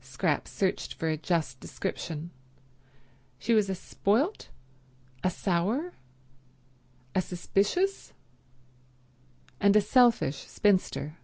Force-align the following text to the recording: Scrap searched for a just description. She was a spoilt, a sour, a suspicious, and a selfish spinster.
Scrap 0.00 0.48
searched 0.48 0.94
for 0.94 1.06
a 1.10 1.18
just 1.18 1.60
description. 1.60 2.30
She 3.38 3.52
was 3.52 3.68
a 3.68 3.74
spoilt, 3.74 4.48
a 5.22 5.28
sour, 5.28 5.92
a 7.14 7.20
suspicious, 7.20 8.14
and 9.60 9.76
a 9.76 9.82
selfish 9.82 10.46
spinster. 10.46 11.18